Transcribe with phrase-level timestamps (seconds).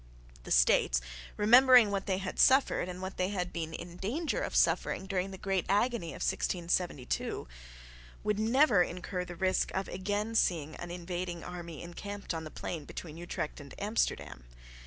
[0.45, 0.99] The States,
[1.37, 5.29] remembering what they had suffered and what they had been in danger of suffering during
[5.29, 7.47] the great agony of 1672,
[8.23, 12.85] would never incur the risk of again seeing an invading army encamped on the plain
[12.85, 14.45] between Utrecht and Amsterdam.